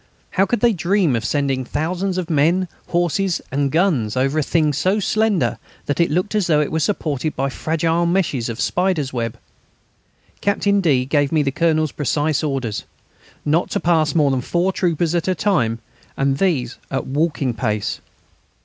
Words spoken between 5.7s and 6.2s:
that it